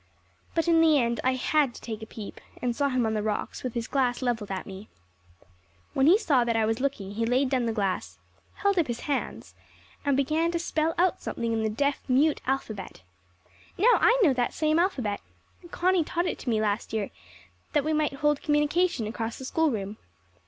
But 0.55 0.67
in 0.67 0.81
the 0.81 0.97
end 0.97 1.19
I 1.23 1.35
had 1.35 1.75
to 1.75 1.79
take 1.81 2.01
a 2.01 2.07
peep, 2.07 2.41
and 2.59 2.75
saw 2.75 2.89
him 2.89 3.05
on 3.05 3.13
the 3.13 3.21
rocks 3.21 3.61
with 3.61 3.75
his 3.75 3.87
glass 3.87 4.23
levelled 4.23 4.49
at 4.49 4.65
me. 4.65 4.89
When 5.93 6.07
he 6.07 6.17
saw 6.17 6.43
that 6.43 6.55
I 6.55 6.65
was 6.65 6.79
looking 6.79 7.11
he 7.11 7.23
laid 7.27 7.49
down 7.51 7.67
the 7.67 7.71
glass, 7.71 8.17
held 8.55 8.79
up 8.79 8.87
his 8.87 9.01
hands, 9.01 9.53
and 10.03 10.17
began 10.17 10.49
to 10.53 10.57
spell 10.57 10.95
out 10.97 11.21
something 11.21 11.53
in 11.53 11.61
the 11.61 11.69
deaf 11.69 12.01
mute 12.09 12.41
alphabet. 12.47 13.03
Now, 13.77 13.91
I 14.01 14.17
know 14.23 14.33
that 14.33 14.55
same 14.55 14.79
alphabet. 14.79 15.21
Connie 15.69 16.03
taught 16.03 16.25
it 16.25 16.39
to 16.39 16.49
me 16.49 16.59
last 16.59 16.93
year, 16.93 17.11
so 17.13 17.13
that 17.73 17.83
we 17.83 17.93
might 17.93 18.13
hold 18.13 18.41
communication 18.41 19.05
across 19.05 19.37
the 19.37 19.45
schoolroom. 19.45 19.97